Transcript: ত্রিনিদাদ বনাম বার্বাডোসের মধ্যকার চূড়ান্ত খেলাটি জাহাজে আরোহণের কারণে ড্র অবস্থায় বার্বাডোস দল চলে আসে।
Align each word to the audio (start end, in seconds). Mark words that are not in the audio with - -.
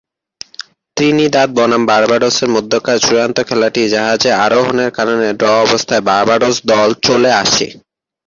ত্রিনিদাদ 0.97 1.49
বনাম 1.57 1.83
বার্বাডোসের 1.89 2.49
মধ্যকার 2.55 2.97
চূড়ান্ত 2.99 3.37
খেলাটি 3.47 3.81
জাহাজে 3.93 4.31
আরোহণের 4.45 4.91
কারণে 4.97 5.27
ড্র 5.39 5.47
অবস্থায় 5.65 6.03
বার্বাডোস 6.09 6.57
দল 6.71 6.89
চলে 7.05 7.31
আসে। 7.43 7.67